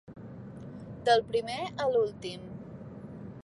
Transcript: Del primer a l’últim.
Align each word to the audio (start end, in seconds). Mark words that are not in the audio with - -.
Del 1.09 1.21
primer 1.29 1.59
a 1.85 1.91
l’últim. 1.93 2.49